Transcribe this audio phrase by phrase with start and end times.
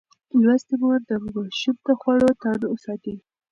[0.43, 3.15] لوستې مور د ماشوم د خوړو تنوع ساتي.